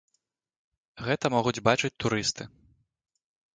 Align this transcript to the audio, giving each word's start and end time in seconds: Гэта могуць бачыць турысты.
Гэта 1.09 1.25
могуць 1.35 1.63
бачыць 1.69 1.93
турысты. 2.07 2.43